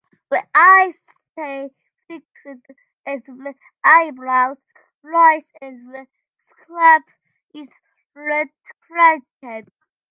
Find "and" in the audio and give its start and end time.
5.61-5.93